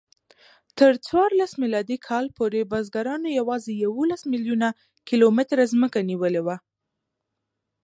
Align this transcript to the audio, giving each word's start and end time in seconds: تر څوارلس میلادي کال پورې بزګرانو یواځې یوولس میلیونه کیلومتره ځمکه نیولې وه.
تر 0.79 0.91
څوارلس 1.05 1.51
میلادي 1.61 1.97
کال 2.07 2.25
پورې 2.37 2.69
بزګرانو 2.71 3.29
یواځې 3.39 3.73
یوولس 3.85 4.21
میلیونه 4.31 4.67
کیلومتره 5.09 5.63
ځمکه 5.73 5.99
نیولې 6.09 6.41
وه. 6.45 6.57